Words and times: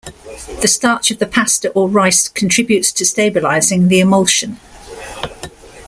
The 0.61 0.67
starch 0.67 1.11
of 1.11 1.19
the 1.19 1.27
pasta 1.27 1.69
or 1.73 1.87
rice 1.87 2.27
contributes 2.27 2.91
to 2.93 3.05
stabilizing 3.05 3.87
the 3.87 3.99
emulsion. 3.99 4.57